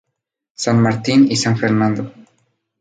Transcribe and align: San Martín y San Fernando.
San 0.55 0.81
Martín 0.81 1.27
y 1.31 1.35
San 1.35 1.55
Fernando. 1.57 2.11